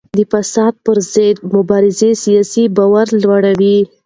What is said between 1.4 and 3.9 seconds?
مبارزه سیاسي باور لوړوي